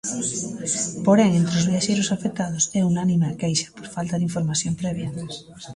[1.05, 5.07] Porén, entre os viaxeiros afectados é unánime a queixa por falta de información previa.